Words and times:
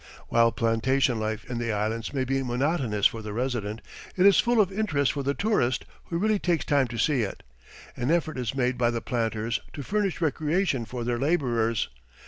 While 0.29 0.51
plantation 0.51 1.19
life 1.19 1.45
in 1.47 1.59
the 1.59 1.71
Islands 1.71 2.11
may 2.11 2.23
be 2.23 2.41
monotonous 2.41 3.05
for 3.05 3.21
the 3.21 3.33
resident, 3.33 3.81
it 4.17 4.25
is 4.25 4.39
full 4.39 4.59
of 4.59 4.71
interest 4.71 5.11
for 5.11 5.21
the 5.21 5.35
tourist 5.35 5.85
who 6.05 6.17
really 6.17 6.39
takes 6.39 6.65
time 6.65 6.87
to 6.87 6.97
see 6.97 7.21
it. 7.21 7.43
An 7.95 8.09
effort 8.09 8.39
is 8.39 8.55
made 8.55 8.79
by 8.79 8.89
the 8.89 8.99
planters 8.99 9.59
to 9.73 9.83
furnish 9.83 10.19
recreation 10.19 10.85
for 10.85 11.03
their 11.03 11.19
labourers. 11.19 11.87